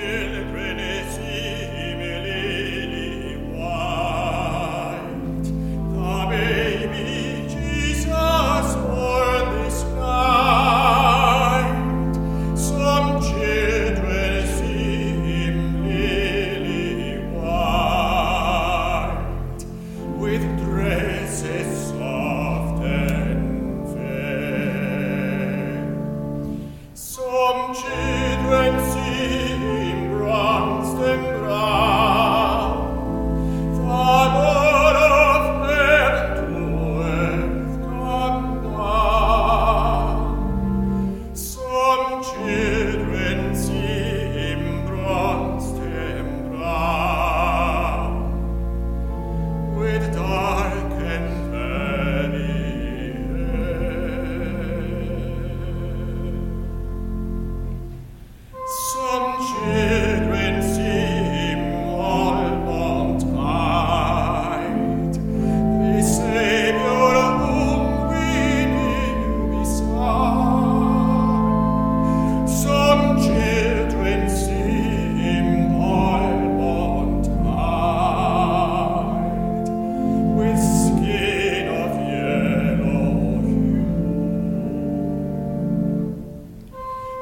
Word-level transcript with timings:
celebrate 0.00 0.73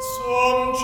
Some 0.02 0.74